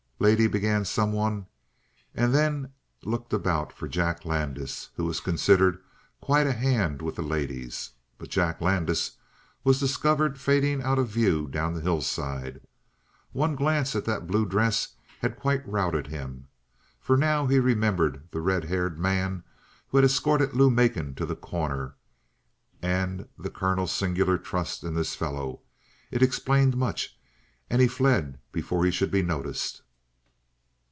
[0.21, 1.47] "Lady," began someone,
[2.13, 2.71] and then
[3.03, 5.81] looked about for Jack Landis, who was considered
[6.21, 7.89] quite a hand with the ladies.
[8.19, 9.17] But Jack Landis
[9.63, 12.61] was discovered fading out of view down the hillside.
[13.31, 14.89] One glance at that blue dress
[15.21, 16.49] had quite routed him,
[16.99, 19.43] for now he remembered the red haired man
[19.87, 21.95] who had escorted Lou Macon to The Corner
[22.79, 25.61] and the colonel's singular trust in this fellow.
[26.11, 27.17] It explained much,
[27.71, 29.81] and he fled before he should be noticed.